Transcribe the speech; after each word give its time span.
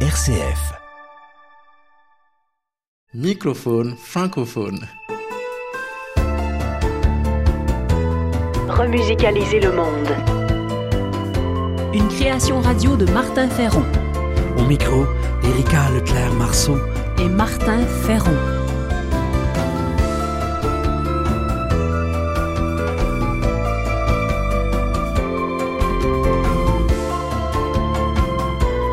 RCF. 0.00 0.74
Microphone 3.14 3.96
francophone. 3.96 4.78
Remusicaliser 8.68 9.60
le 9.60 9.72
monde. 9.72 10.10
Une 11.94 12.08
création 12.08 12.60
radio 12.60 12.96
de 12.96 13.06
Martin 13.10 13.48
Ferron 13.48 13.84
Au 14.58 14.62
micro, 14.64 15.06
Erika 15.42 15.88
Leclerc-Marceau. 15.94 16.76
et 17.18 17.28
Martin 17.28 17.86
Ferron. 18.04 18.36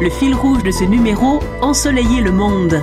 Le 0.04 0.10
fil 0.10 0.36
rouge 0.36 0.64
de 0.64 0.72
ce 0.72 0.84
numéro, 0.84 1.40
ensoleiller 1.62 2.20
le 2.20 2.34
monde. 2.34 2.82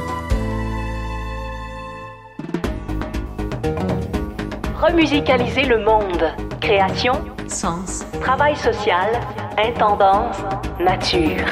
Remusicaliser 4.81 5.65
le 5.65 5.85
monde. 5.85 6.33
Création, 6.63 7.13
Sens 7.47 8.07
travail 8.23 8.57
social, 8.57 9.11
intendance, 9.59 10.39
nature. 10.83 11.45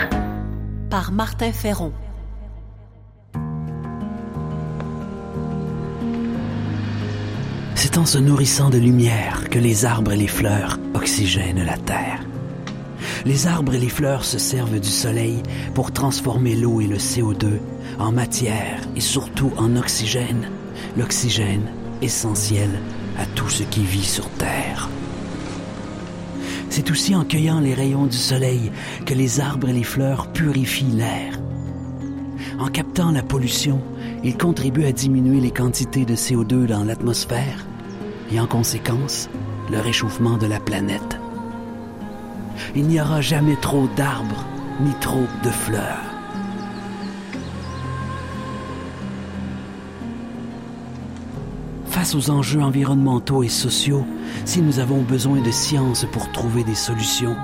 par 0.88 1.12
Martin 1.12 1.52
Ferron. 1.52 1.92
C'est 7.74 7.98
en 7.98 8.06
se 8.06 8.16
nourrissant 8.16 8.70
de 8.70 8.78
lumière 8.78 9.50
que 9.50 9.58
les 9.58 9.84
arbres 9.84 10.12
et 10.12 10.16
les 10.16 10.28
fleurs 10.28 10.78
oxygènent 10.94 11.62
la 11.62 11.76
terre. 11.76 12.20
Les 13.24 13.46
arbres 13.46 13.74
et 13.74 13.78
les 13.78 13.88
fleurs 13.88 14.24
se 14.24 14.38
servent 14.38 14.80
du 14.80 14.88
soleil 14.88 15.42
pour 15.74 15.92
transformer 15.92 16.54
l'eau 16.54 16.80
et 16.80 16.86
le 16.86 16.96
CO2 16.96 17.58
en 17.98 18.12
matière 18.12 18.80
et 18.96 19.00
surtout 19.00 19.52
en 19.56 19.76
oxygène, 19.76 20.50
l'oxygène 20.96 21.68
essentiel 22.02 22.70
à 23.18 23.26
tout 23.26 23.48
ce 23.48 23.64
qui 23.64 23.82
vit 23.82 24.04
sur 24.04 24.28
Terre. 24.30 24.88
C'est 26.70 26.90
aussi 26.90 27.14
en 27.14 27.24
cueillant 27.24 27.60
les 27.60 27.74
rayons 27.74 28.06
du 28.06 28.16
soleil 28.16 28.70
que 29.04 29.14
les 29.14 29.40
arbres 29.40 29.68
et 29.68 29.72
les 29.72 29.82
fleurs 29.82 30.30
purifient 30.32 30.84
l'air. 30.84 31.40
En 32.60 32.68
captant 32.68 33.10
la 33.10 33.22
pollution, 33.22 33.80
ils 34.22 34.36
contribuent 34.36 34.84
à 34.84 34.92
diminuer 34.92 35.40
les 35.40 35.50
quantités 35.50 36.04
de 36.04 36.14
CO2 36.14 36.66
dans 36.66 36.84
l'atmosphère 36.84 37.66
et 38.32 38.38
en 38.38 38.46
conséquence, 38.46 39.28
le 39.70 39.80
réchauffement 39.80 40.36
de 40.36 40.46
la 40.46 40.60
planète. 40.60 41.18
Il 42.74 42.86
n'y 42.86 43.00
aura 43.00 43.20
jamais 43.20 43.56
trop 43.56 43.88
d'arbres 43.96 44.44
ni 44.80 44.92
trop 45.00 45.26
de 45.44 45.50
fleurs. 45.50 46.08
Face 51.86 52.14
aux 52.14 52.30
enjeux 52.30 52.62
environnementaux 52.62 53.42
et 53.42 53.48
sociaux, 53.48 54.06
si 54.44 54.62
nous 54.62 54.78
avons 54.78 55.02
besoin 55.02 55.40
de 55.40 55.50
science 55.50 56.06
pour 56.12 56.30
trouver 56.30 56.62
des 56.62 56.76
solutions, 56.76 57.34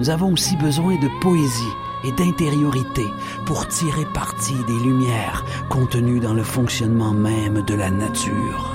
nous 0.00 0.10
avons 0.10 0.32
aussi 0.32 0.56
besoin 0.56 0.96
de 0.96 1.08
poésie 1.20 1.62
et 2.04 2.12
d'intériorité 2.12 3.06
pour 3.46 3.68
tirer 3.68 4.04
parti 4.12 4.54
des 4.66 4.84
lumières 4.84 5.44
contenues 5.68 6.20
dans 6.20 6.34
le 6.34 6.42
fonctionnement 6.42 7.12
même 7.12 7.62
de 7.62 7.74
la 7.74 7.90
nature. 7.90 8.71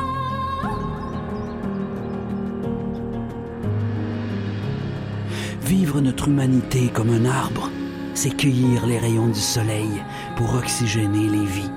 Vivre 5.67 5.99
notre 5.99 6.29
humanité 6.29 6.87
comme 6.93 7.09
un 7.09 7.25
arbre, 7.25 7.69
c'est 8.13 8.29
cueillir 8.29 8.85
les 8.85 8.99
rayons 8.99 9.27
du 9.27 9.41
soleil 9.41 10.01
pour 10.37 10.55
oxygéner 10.55 11.27
les 11.27 11.45
vies. 11.45 11.71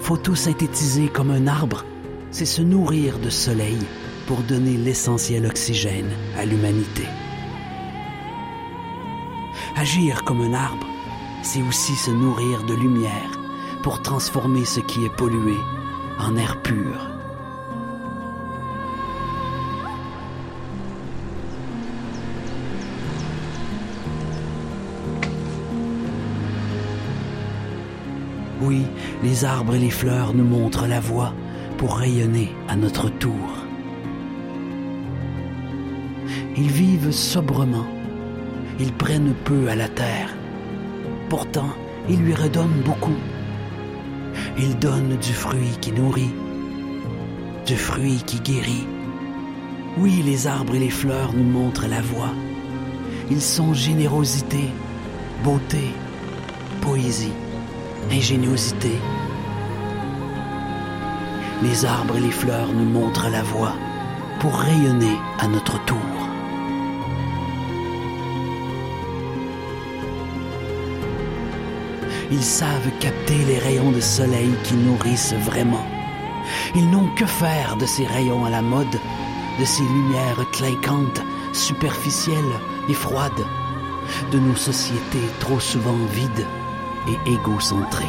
Photosynthétiser 0.00 1.08
comme 1.08 1.30
un 1.30 1.46
arbre, 1.46 1.84
c'est 2.30 2.46
se 2.46 2.62
nourrir 2.62 3.18
de 3.18 3.28
soleil 3.28 3.76
pour 4.26 4.38
donner 4.38 4.78
l'essentiel 4.78 5.44
oxygène 5.44 6.08
à 6.38 6.46
l'humanité. 6.46 7.04
Agir 9.76 10.24
comme 10.24 10.40
un 10.40 10.54
arbre, 10.54 10.86
c'est 11.42 11.60
aussi 11.60 11.94
se 11.94 12.10
nourrir 12.10 12.64
de 12.64 12.72
lumière 12.72 13.38
pour 13.82 14.00
transformer 14.00 14.64
ce 14.64 14.80
qui 14.80 15.04
est 15.04 15.14
pollué 15.14 15.58
en 16.18 16.36
air 16.36 16.62
pur. 16.62 17.17
Oui, 28.68 28.84
les 29.22 29.46
arbres 29.46 29.76
et 29.76 29.78
les 29.78 29.88
fleurs 29.88 30.34
nous 30.34 30.44
montrent 30.44 30.86
la 30.86 31.00
voie 31.00 31.32
pour 31.78 31.96
rayonner 31.96 32.54
à 32.68 32.76
notre 32.76 33.08
tour. 33.08 33.64
Ils 36.54 36.70
vivent 36.70 37.10
sobrement. 37.10 37.86
Ils 38.78 38.92
prennent 38.92 39.32
peu 39.46 39.68
à 39.70 39.74
la 39.74 39.88
terre. 39.88 40.36
Pourtant, 41.30 41.70
ils 42.10 42.20
lui 42.20 42.34
redonnent 42.34 42.82
beaucoup. 42.84 43.16
Ils 44.58 44.78
donnent 44.78 45.16
du 45.16 45.32
fruit 45.32 45.78
qui 45.80 45.92
nourrit, 45.92 46.34
du 47.64 47.74
fruit 47.74 48.22
qui 48.26 48.38
guérit. 48.40 48.86
Oui, 49.96 50.22
les 50.26 50.46
arbres 50.46 50.74
et 50.74 50.80
les 50.80 50.90
fleurs 50.90 51.32
nous 51.32 51.50
montrent 51.58 51.88
la 51.88 52.02
voie. 52.02 52.34
Ils 53.30 53.40
sont 53.40 53.72
générosité, 53.72 54.68
beauté, 55.42 55.94
poésie 56.82 57.32
ingéniosité. 58.10 58.98
Les 61.62 61.84
arbres 61.84 62.16
et 62.16 62.20
les 62.20 62.30
fleurs 62.30 62.72
nous 62.72 62.84
montrent 62.84 63.28
la 63.30 63.42
voie 63.42 63.74
pour 64.40 64.54
rayonner 64.54 65.16
à 65.38 65.48
notre 65.48 65.82
tour. 65.84 65.96
Ils 72.30 72.44
savent 72.44 72.90
capter 73.00 73.44
les 73.46 73.58
rayons 73.58 73.90
de 73.90 74.00
soleil 74.00 74.50
qui 74.64 74.74
nourrissent 74.74 75.34
vraiment. 75.34 75.86
Ils 76.74 76.88
n'ont 76.90 77.08
que 77.16 77.26
faire 77.26 77.76
de 77.76 77.86
ces 77.86 78.06
rayons 78.06 78.44
à 78.44 78.50
la 78.50 78.62
mode, 78.62 79.00
de 79.58 79.64
ces 79.64 79.82
lumières 79.82 80.44
clinquantes, 80.52 81.22
superficielles 81.52 82.54
et 82.88 82.94
froides, 82.94 83.46
de 84.30 84.38
nos 84.38 84.56
sociétés 84.56 85.28
trop 85.40 85.58
souvent 85.58 85.96
vides 86.12 86.46
et 87.06 87.32
égocentré. 87.32 88.06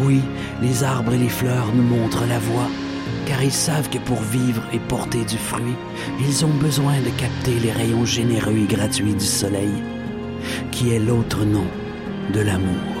Oui, 0.00 0.20
les 0.60 0.82
arbres 0.82 1.14
et 1.14 1.18
les 1.18 1.28
fleurs 1.28 1.72
nous 1.74 1.82
montrent 1.82 2.26
la 2.26 2.38
voie, 2.38 2.68
car 3.26 3.42
ils 3.42 3.52
savent 3.52 3.88
que 3.88 3.98
pour 3.98 4.20
vivre 4.20 4.62
et 4.72 4.78
porter 4.78 5.24
du 5.24 5.36
fruit, 5.36 5.76
ils 6.20 6.44
ont 6.44 6.54
besoin 6.54 6.98
de 7.00 7.10
capter 7.10 7.58
les 7.60 7.72
rayons 7.72 8.04
généreux 8.04 8.56
et 8.56 8.66
gratuits 8.66 9.14
du 9.14 9.24
soleil, 9.24 9.82
qui 10.70 10.92
est 10.92 10.98
l'autre 10.98 11.44
nom 11.44 11.66
de 12.32 12.40
l'amour. 12.40 12.92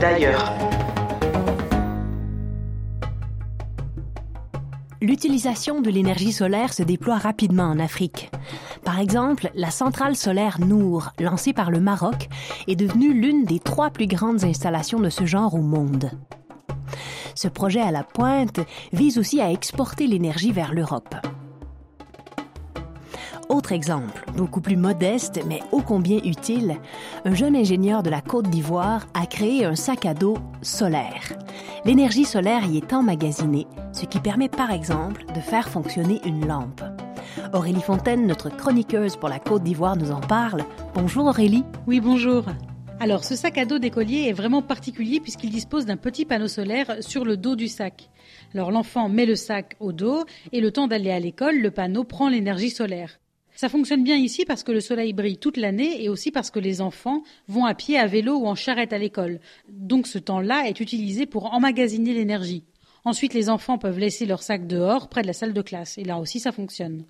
D'ailleurs. 0.00 0.52
L'utilisation 5.00 5.82
de 5.82 5.90
l'énergie 5.90 6.32
solaire 6.32 6.72
se 6.72 6.82
déploie 6.82 7.18
rapidement 7.18 7.64
en 7.64 7.78
Afrique. 7.78 8.30
Par 8.82 8.98
exemple, 8.98 9.50
la 9.54 9.70
centrale 9.70 10.16
solaire 10.16 10.58
Nour, 10.60 11.10
lancée 11.20 11.52
par 11.52 11.70
le 11.70 11.80
Maroc, 11.80 12.28
est 12.66 12.76
devenue 12.76 13.12
l'une 13.12 13.44
des 13.44 13.60
trois 13.60 13.90
plus 13.90 14.06
grandes 14.06 14.44
installations 14.44 15.00
de 15.00 15.10
ce 15.10 15.26
genre 15.26 15.54
au 15.54 15.60
monde. 15.62 16.10
Ce 17.34 17.48
projet 17.48 17.82
à 17.82 17.90
la 17.90 18.02
pointe 18.02 18.60
vise 18.92 19.18
aussi 19.18 19.40
à 19.40 19.50
exporter 19.50 20.06
l'énergie 20.06 20.52
vers 20.52 20.72
l'Europe. 20.72 21.14
Autre 23.48 23.70
exemple, 23.70 24.24
beaucoup 24.36 24.60
plus 24.60 24.76
modeste 24.76 25.40
mais 25.46 25.60
ô 25.70 25.80
combien 25.80 26.18
utile, 26.18 26.76
un 27.24 27.34
jeune 27.34 27.54
ingénieur 27.54 28.02
de 28.02 28.10
la 28.10 28.20
Côte 28.20 28.48
d'Ivoire 28.48 29.06
a 29.14 29.26
créé 29.26 29.64
un 29.64 29.76
sac 29.76 30.04
à 30.04 30.14
dos 30.14 30.36
solaire. 30.62 31.32
L'énergie 31.84 32.24
solaire 32.24 32.64
y 32.66 32.78
est 32.78 32.92
emmagasinée, 32.92 33.68
ce 33.92 34.04
qui 34.04 34.18
permet 34.18 34.48
par 34.48 34.72
exemple 34.72 35.24
de 35.32 35.40
faire 35.40 35.68
fonctionner 35.68 36.20
une 36.24 36.46
lampe. 36.46 36.82
Aurélie 37.52 37.82
Fontaine, 37.82 38.26
notre 38.26 38.48
chroniqueuse 38.48 39.16
pour 39.16 39.28
la 39.28 39.38
Côte 39.38 39.62
d'Ivoire, 39.62 39.96
nous 39.96 40.10
en 40.10 40.20
parle. 40.20 40.64
Bonjour 40.94 41.26
Aurélie. 41.26 41.64
Oui, 41.86 42.00
bonjour. 42.00 42.44
Alors, 42.98 43.24
ce 43.24 43.36
sac 43.36 43.58
à 43.58 43.64
dos 43.64 43.78
d'écolier 43.78 44.28
est 44.28 44.32
vraiment 44.32 44.62
particulier 44.62 45.20
puisqu'il 45.20 45.50
dispose 45.50 45.86
d'un 45.86 45.98
petit 45.98 46.24
panneau 46.24 46.48
solaire 46.48 46.96
sur 47.00 47.24
le 47.24 47.36
dos 47.36 47.54
du 47.54 47.68
sac. 47.68 48.10
Alors, 48.54 48.72
l'enfant 48.72 49.08
met 49.08 49.26
le 49.26 49.36
sac 49.36 49.76
au 49.78 49.92
dos 49.92 50.24
et 50.52 50.60
le 50.60 50.72
temps 50.72 50.88
d'aller 50.88 51.10
à 51.10 51.20
l'école, 51.20 51.58
le 51.58 51.70
panneau 51.70 52.02
prend 52.04 52.28
l'énergie 52.28 52.70
solaire. 52.70 53.18
Ça 53.56 53.70
fonctionne 53.70 54.04
bien 54.04 54.16
ici 54.16 54.44
parce 54.44 54.62
que 54.62 54.70
le 54.70 54.80
soleil 54.80 55.14
brille 55.14 55.38
toute 55.38 55.56
l'année 55.56 56.04
et 56.04 56.10
aussi 56.10 56.30
parce 56.30 56.50
que 56.50 56.58
les 56.58 56.82
enfants 56.82 57.22
vont 57.48 57.64
à 57.64 57.74
pied, 57.74 57.98
à 57.98 58.06
vélo 58.06 58.36
ou 58.36 58.46
en 58.46 58.54
charrette 58.54 58.92
à 58.92 58.98
l'école. 58.98 59.40
Donc 59.68 60.06
ce 60.06 60.18
temps-là 60.18 60.68
est 60.68 60.78
utilisé 60.80 61.24
pour 61.24 61.54
emmagasiner 61.54 62.12
l'énergie. 62.12 62.64
Ensuite, 63.06 63.32
les 63.32 63.48
enfants 63.48 63.78
peuvent 63.78 63.98
laisser 63.98 64.26
leur 64.26 64.42
sac 64.42 64.66
dehors, 64.66 65.08
près 65.08 65.22
de 65.22 65.26
la 65.26 65.32
salle 65.32 65.54
de 65.54 65.62
classe. 65.62 65.96
Et 65.96 66.04
là 66.04 66.18
aussi, 66.18 66.38
ça 66.38 66.52
fonctionne. 66.52 67.04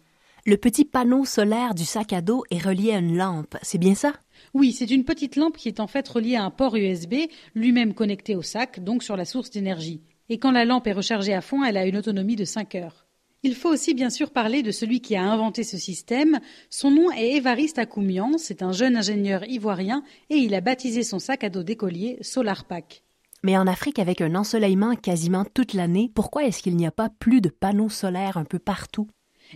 Le 0.45 0.57
petit 0.57 0.85
panneau 0.85 1.25
solaire 1.25 1.75
du 1.75 1.85
sac 1.85 2.13
à 2.13 2.21
dos 2.21 2.45
est 2.51 2.65
relié 2.65 2.93
à 2.93 2.99
une 2.99 3.17
lampe, 3.17 3.57
c'est 3.63 3.79
bien 3.79 3.97
ça? 3.97 4.13
Oui, 4.55 4.73
c'est 4.73 4.93
une 4.93 5.05
petite 5.05 5.35
lampe 5.35 5.57
qui 5.57 5.67
est 5.67 5.81
en 5.81 5.89
fait 5.89 6.07
reliée 6.07 6.37
à 6.37 6.45
un 6.45 6.51
port 6.51 6.77
USB, 6.77 7.15
lui-même 7.57 7.95
connecté 7.95 8.37
au 8.37 8.43
sac, 8.43 8.79
donc 8.85 9.03
sur 9.03 9.17
la 9.17 9.25
source 9.25 9.51
d'énergie. 9.51 10.03
Et 10.29 10.39
quand 10.39 10.53
la 10.53 10.65
lampe 10.65 10.87
est 10.87 10.93
rechargée 10.93 11.35
à 11.35 11.41
fond, 11.41 11.65
elle 11.65 11.77
a 11.77 11.87
une 11.87 11.97
autonomie 11.97 12.37
de 12.37 12.45
5 12.45 12.77
heures. 12.77 13.06
Il 13.43 13.55
faut 13.55 13.69
aussi 13.69 13.95
bien 13.95 14.11
sûr 14.11 14.31
parler 14.31 14.63
de 14.63 14.71
celui 14.71 15.01
qui 15.01 15.15
a 15.15 15.23
inventé 15.23 15.63
ce 15.63 15.77
système. 15.77 16.41
Son 16.71 16.91
nom 16.91 17.11
est 17.13 17.37
Évariste 17.37 17.79
Akoumian, 17.79 18.39
c'est 18.39 18.63
un 18.63 18.73
jeune 18.73 18.97
ingénieur 18.97 19.45
ivoirien 19.49 20.03
et 20.31 20.37
il 20.37 20.55
a 20.55 20.61
baptisé 20.61 21.03
son 21.03 21.19
sac 21.19 21.45
à 21.45 21.51
dos 21.51 21.63
d'écolier 21.63 22.19
SolarPack. 22.23 23.03
Mais 23.43 23.57
en 23.57 23.67
Afrique, 23.67 23.99
avec 23.99 24.21
un 24.21 24.35
ensoleillement 24.35 24.97
quasiment 24.97 25.45
toute 25.45 25.75
l'année, 25.75 26.11
pourquoi 26.15 26.45
est-ce 26.45 26.63
qu'il 26.63 26.77
n'y 26.77 26.87
a 26.87 26.91
pas 26.91 27.11
plus 27.11 27.41
de 27.41 27.49
panneaux 27.49 27.91
solaires 27.91 28.39
un 28.39 28.45
peu 28.45 28.59
partout? 28.59 29.07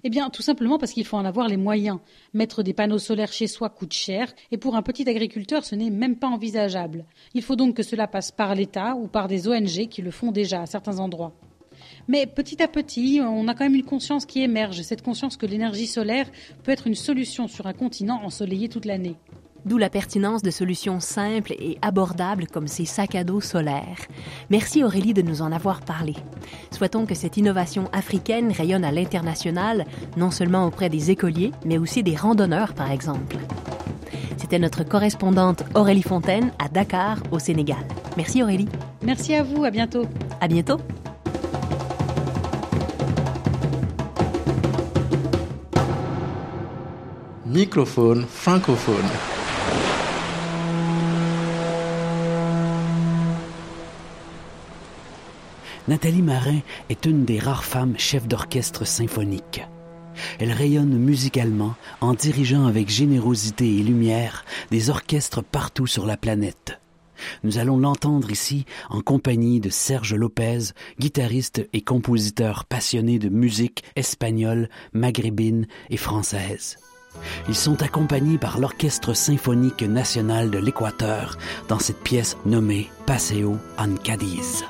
Eh 0.05 0.11
bien, 0.11 0.31
tout 0.31 0.43
simplement 0.43 0.79
parce 0.79 0.93
qu'il 0.93 1.05
faut 1.05 1.17
en 1.17 1.25
avoir 1.25 1.49
les 1.49 1.57
moyens. 1.57 1.99
Mettre 2.33 2.63
des 2.63 2.75
panneaux 2.75 2.99
solaires 2.99 3.33
chez 3.33 3.49
soi 3.49 3.71
coûte 3.71 3.93
cher, 3.93 4.33
et 4.53 4.59
pour 4.59 4.77
un 4.77 4.83
petit 4.83 5.09
agriculteur, 5.09 5.65
ce 5.65 5.75
n'est 5.75 5.91
même 5.91 6.17
pas 6.17 6.29
envisageable. 6.29 7.05
Il 7.35 7.43
faut 7.43 7.57
donc 7.57 7.75
que 7.75 7.83
cela 7.83 8.07
passe 8.07 8.31
par 8.31 8.55
l'État 8.55 8.95
ou 8.95 9.09
par 9.09 9.27
des 9.27 9.49
ONG 9.49 9.89
qui 9.89 10.03
le 10.03 10.13
font 10.13 10.31
déjà 10.31 10.63
à 10.63 10.67
certains 10.67 11.01
endroits. 11.01 11.35
Mais 12.09 12.27
petit 12.27 12.63
à 12.63 12.69
petit, 12.69 13.21
on 13.23 13.49
a 13.49 13.55
quand 13.55 13.65
même 13.65 13.75
une 13.75 13.85
conscience 13.85 14.27
qui 14.27 14.43
émerge, 14.43 14.83
cette 14.83 15.03
conscience 15.03 15.37
que 15.37 15.47
l'énergie 15.47 15.87
solaire 15.87 16.27
peut 16.63 16.73
être 16.73 16.87
une 16.87 16.95
solution 16.95 17.49
sur 17.49 17.67
un 17.67 17.73
continent 17.73 18.21
ensoleillé 18.25 18.69
toute 18.69 18.85
l'année. 18.85 19.17
D'où 19.67 19.77
la 19.77 19.91
pertinence 19.91 20.43
de 20.43 20.51
solutions 20.51 21.01
simples 21.01 21.53
et 21.53 21.77
abordables 21.83 22.47
comme 22.47 22.67
ces 22.67 22.87
sacs 22.87 23.15
à 23.15 23.25
dos 23.25 23.43
solaires. 23.43 24.07
Merci 24.49 24.83
Aurélie 24.83 25.13
de 25.13 25.23
nous 25.23 25.43
en 25.43 25.53
avoir 25.53 25.83
parlé. 25.83 26.15
Souhaitons 26.71 27.05
que 27.05 27.15
cette 27.15 27.37
innovation 27.37 27.89
africaine 27.93 28.53
rayonne 28.53 28.85
à 28.85 28.93
l'international, 28.93 29.85
non 30.17 30.31
seulement 30.31 30.67
auprès 30.67 30.89
des 30.89 31.11
écoliers, 31.11 31.53
mais 31.67 31.77
aussi 31.77 32.03
des 32.03 32.17
randonneurs 32.17 32.75
par 32.75 32.91
exemple. 32.91 33.37
C'était 34.39 34.59
notre 34.59 34.83
correspondante 34.83 35.65
Aurélie 35.75 36.03
Fontaine 36.03 36.53
à 36.59 36.69
Dakar, 36.69 37.23
au 37.31 37.39
Sénégal. 37.39 37.85
Merci 38.17 38.43
Aurélie. 38.43 38.69
Merci 39.03 39.35
à 39.35 39.43
vous, 39.43 39.65
à 39.65 39.71
bientôt. 39.71 40.07
À 40.41 40.49
bientôt. 40.49 40.79
Microphone 47.47 48.27
francophone. 48.27 48.97
Nathalie 55.89 56.21
Marin 56.21 56.61
est 56.91 57.07
une 57.07 57.25
des 57.25 57.39
rares 57.39 57.65
femmes 57.65 57.95
chefs 57.97 58.29
d'orchestre 58.29 58.87
symphonique. 58.87 59.63
Elle 60.39 60.53
rayonne 60.53 60.99
musicalement 60.99 61.77
en 62.03 62.13
dirigeant 62.13 62.67
avec 62.67 62.91
générosité 62.91 63.65
et 63.79 63.83
lumière 63.83 64.45
des 64.71 64.91
orchestres 64.91 65.43
partout 65.43 65.87
sur 65.87 66.05
la 66.05 66.19
planète. 66.19 66.79
Nous 67.43 67.57
allons 67.57 67.79
l'entendre 67.79 68.31
ici 68.31 68.67
en 68.91 69.01
compagnie 69.01 69.61
de 69.61 69.71
Serge 69.71 70.15
Lopez, 70.15 70.75
guitariste 70.99 71.67
et 71.73 71.81
compositeur 71.81 72.67
passionné 72.67 73.19
de 73.19 73.31
musique 73.31 73.83
espagnole, 73.97 74.69
maghrébine 74.93 75.67
et 75.89 75.97
française. 75.97 76.77
Ils 77.49 77.55
sont 77.55 77.83
accompagnés 77.83 78.39
par 78.39 78.59
l'Orchestre 78.59 79.15
symphonique 79.15 79.83
national 79.83 80.51
de 80.51 80.59
l'Équateur 80.59 81.37
dans 81.69 81.79
cette 81.79 82.03
pièce 82.03 82.37
nommée 82.45 82.91
Paseo 83.07 83.57
en 83.79 83.95
Cadiz. 83.97 84.65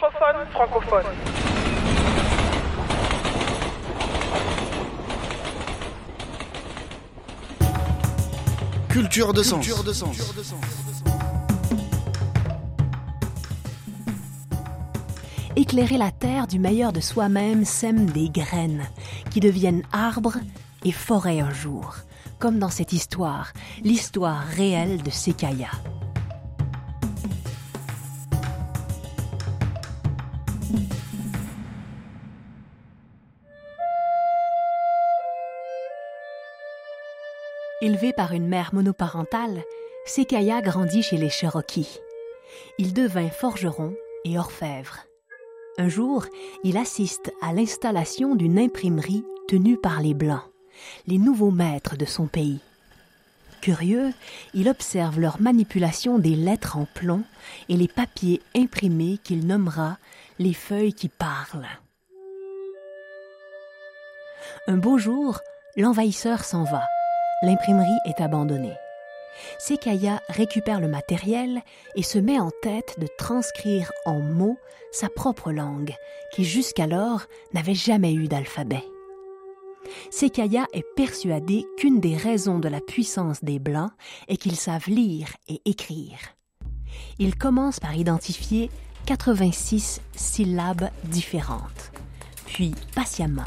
Microphone 0.00 0.46
francophone. 0.52 1.04
Culture 8.88 9.32
de 9.32 9.42
sens. 9.42 9.66
Éclairer 15.56 15.98
la 15.98 16.12
terre 16.12 16.46
du 16.46 16.60
meilleur 16.60 16.92
de 16.92 17.00
soi-même 17.00 17.64
sème 17.64 18.06
des 18.10 18.30
graines 18.30 18.84
qui 19.32 19.40
deviennent 19.40 19.82
arbres 19.90 20.38
et 20.84 20.92
forêts 20.92 21.40
un 21.40 21.52
jour, 21.52 21.96
comme 22.38 22.60
dans 22.60 22.70
cette 22.70 22.92
histoire, 22.92 23.52
l'histoire 23.82 24.44
réelle 24.56 25.02
de 25.02 25.10
Sekaya. 25.10 25.70
Par 38.16 38.32
une 38.32 38.46
mère 38.46 38.74
monoparentale, 38.74 39.64
Sekaya 40.06 40.60
grandit 40.60 41.02
chez 41.02 41.16
les 41.16 41.30
Cherokees. 41.30 41.98
Il 42.78 42.94
devint 42.94 43.28
forgeron 43.28 43.92
et 44.24 44.38
orfèvre. 44.38 44.98
Un 45.78 45.88
jour, 45.88 46.24
il 46.62 46.76
assiste 46.76 47.32
à 47.42 47.52
l'installation 47.52 48.36
d'une 48.36 48.58
imprimerie 48.58 49.24
tenue 49.48 49.76
par 49.76 50.00
les 50.00 50.14
Blancs, 50.14 50.44
les 51.08 51.18
nouveaux 51.18 51.50
maîtres 51.50 51.96
de 51.96 52.04
son 52.04 52.28
pays. 52.28 52.60
Curieux, 53.62 54.12
il 54.54 54.68
observe 54.68 55.18
leur 55.18 55.40
manipulation 55.40 56.20
des 56.20 56.36
lettres 56.36 56.76
en 56.76 56.86
plomb 56.94 57.24
et 57.68 57.76
les 57.76 57.88
papiers 57.88 58.40
imprimés 58.56 59.18
qu'il 59.24 59.44
nommera 59.44 59.98
les 60.38 60.54
feuilles 60.54 60.94
qui 60.94 61.08
parlent. 61.08 61.66
Un 64.68 64.76
beau 64.76 64.98
jour, 64.98 65.40
l'envahisseur 65.76 66.44
s'en 66.44 66.62
va 66.62 66.84
l'imprimerie 67.42 67.98
est 68.04 68.20
abandonnée. 68.20 68.76
Sekaya 69.58 70.20
récupère 70.28 70.80
le 70.80 70.88
matériel 70.88 71.62
et 71.94 72.02
se 72.02 72.18
met 72.18 72.40
en 72.40 72.50
tête 72.62 72.96
de 72.98 73.08
transcrire 73.18 73.92
en 74.04 74.20
mots 74.20 74.58
sa 74.90 75.08
propre 75.08 75.52
langue, 75.52 75.94
qui 76.32 76.44
jusqu'alors 76.44 77.22
n'avait 77.52 77.74
jamais 77.74 78.14
eu 78.14 78.26
d'alphabet. 78.26 78.84
Sekaya 80.10 80.66
est 80.72 80.84
persuadé 80.96 81.64
qu'une 81.78 82.00
des 82.00 82.16
raisons 82.16 82.58
de 82.58 82.68
la 82.68 82.80
puissance 82.80 83.42
des 83.42 83.58
Blancs 83.58 83.92
est 84.26 84.36
qu'ils 84.36 84.56
savent 84.56 84.88
lire 84.88 85.28
et 85.48 85.62
écrire. 85.64 86.18
Il 87.18 87.36
commence 87.36 87.80
par 87.80 87.96
identifier 87.96 88.70
86 89.06 90.00
syllabes 90.14 90.90
différentes. 91.04 91.92
Puis, 92.46 92.74
patiemment, 92.94 93.42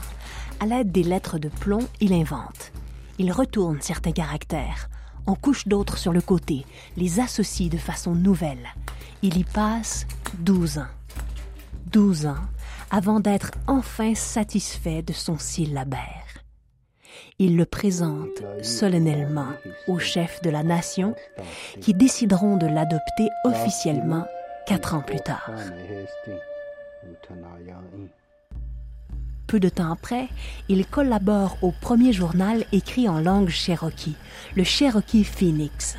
à 0.60 0.65
l'aide 0.65 0.91
des 0.91 1.03
lettres 1.03 1.38
de 1.38 1.50
plomb, 1.50 1.86
il 2.00 2.13
invente 2.13 2.71
il 3.22 3.32
retourne 3.32 3.80
certains 3.82 4.13
caractères, 4.13 4.90
en 5.28 5.36
couche 5.36 5.68
d'autres 5.68 6.00
sur 6.00 6.12
le 6.12 6.22
côté, 6.22 6.66
les 6.98 7.20
associe 7.20 7.70
de 7.70 7.78
façon 7.78 8.16
nouvelle. 8.16 8.68
Il 9.22 9.38
y 9.38 9.44
passe 9.44 10.08
12 10.40 10.80
ans. 10.80 10.94
12 11.92 12.25
ans 12.25 12.44
avant 12.90 13.20
d'être 13.20 13.51
enfin 13.68 14.16
satisfait 14.16 15.04
de 15.04 15.13
son 15.13 15.38
syllabaire. 15.38 16.25
Il 17.38 17.58
le 17.58 17.66
présente 17.66 18.42
solennellement 18.63 19.54
aux 19.88 20.00
chefs 20.00 20.42
de 20.42 20.50
la 20.50 20.63
nation 20.63 21.13
qui 21.80 21.94
décideront 21.94 22.58
de 22.58 22.66
l'adopter 22.66 23.30
officiellement 23.44 24.25
quatre 24.66 24.96
ans 24.96 25.04
plus 25.04 25.20
tard. 25.20 25.51
Peu 29.51 29.60
de 29.60 29.67
temps 29.67 29.91
après, 29.91 30.29
il 30.70 30.86
collabore 30.86 31.58
au 31.62 31.72
premier 31.72 32.13
journal 32.13 32.63
écrit 32.72 33.10
en 33.10 33.20
langue 33.20 33.50
cherokee, 33.50 34.15
le 34.55 34.63
Cherokee 34.63 35.25
Phoenix. 35.25 35.98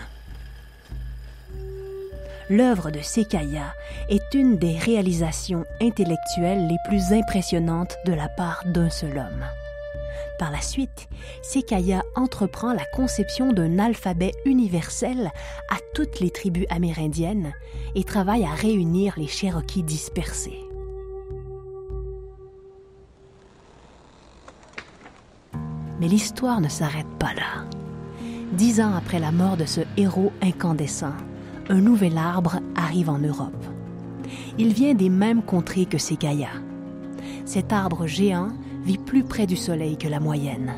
L'œuvre 2.49 2.91
de 2.91 3.01
Sekaya 3.01 3.75
est 4.09 4.33
une 4.33 4.57
des 4.57 4.79
réalisations 4.79 5.67
intellectuelles 5.83 6.67
les 6.67 6.79
plus 6.89 7.13
impressionnantes 7.13 7.95
de 8.07 8.15
la 8.15 8.31
part 8.31 8.63
d'un 8.69 8.89
seul 8.89 9.19
homme. 9.19 9.45
Par 10.39 10.51
la 10.51 10.63
suite, 10.63 11.11
Sekaya 11.43 12.01
entreprend 12.17 12.73
la 12.73 12.87
conception 12.87 13.53
d'un 13.53 13.79
alphabet 13.79 14.33
universel 14.47 15.31
à 15.69 15.77
toutes 15.95 16.21
les 16.21 16.31
tribus 16.31 16.65
amérindiennes 16.71 17.53
et 17.95 18.05
travaille 18.05 18.47
à 18.47 18.55
réunir 18.55 19.13
les 19.19 19.29
Cherokees 19.29 19.83
dispersés. 19.83 20.72
Mais 26.03 26.09
l'histoire 26.09 26.61
ne 26.61 26.69
s'arrête 26.69 27.07
pas 27.21 27.33
là. 27.33 27.65
Dix 28.55 28.81
ans 28.81 28.93
après 28.93 29.21
la 29.21 29.31
mort 29.31 29.57
de 29.57 29.65
ce 29.65 29.83
héros 29.97 30.33
incandescent, 30.43 31.15
un 31.71 31.81
nouvel 31.81 32.19
arbre 32.19 32.59
arrive 32.75 33.09
en 33.09 33.21
Europe. 33.21 33.65
Il 34.59 34.73
vient 34.73 34.95
des 34.95 35.09
mêmes 35.09 35.45
contrées 35.45 35.87
que 35.87 35.99
Sekaya. 35.99 36.49
Cet 37.45 37.73
arbre 37.73 38.09
géant 38.09 38.49
vit 38.85 38.99
plus 38.99 39.23
près 39.23 39.47
du 39.47 39.55
soleil 39.55 39.97
que 39.97 40.09
la 40.09 40.19
moyenne. 40.19 40.73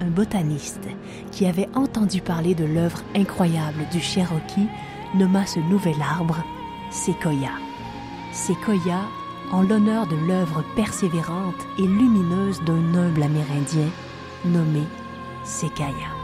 Un 0.00 0.08
botaniste 0.08 0.88
qui 1.30 1.44
avait 1.44 1.68
entendu 1.74 2.22
parler 2.22 2.54
de 2.54 2.64
l'œuvre 2.64 3.02
incroyable 3.14 3.86
du 3.92 4.00
Cherokee 4.00 4.68
nomma 5.14 5.44
ce 5.44 5.60
nouvel 5.60 6.00
arbre 6.00 6.42
Sequoia. 6.90 7.52
Sequoia 8.32 9.02
en 9.52 9.60
l'honneur 9.60 10.06
de 10.06 10.16
l'œuvre 10.16 10.64
persévérante 10.76 11.68
et 11.78 11.82
lumineuse 11.82 12.62
d'un 12.64 12.94
humble 12.94 13.22
Amérindien 13.22 13.90
nommé 14.44 14.86
Sekaya. 15.44 16.23